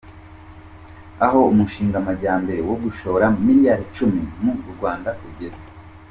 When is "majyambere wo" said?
2.07-2.75